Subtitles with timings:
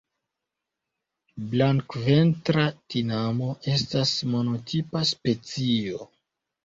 [1.35, 2.65] La Blankventra
[2.95, 6.03] tinamo estas monotipa specio.